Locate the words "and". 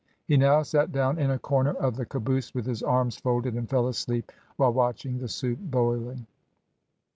3.53-3.69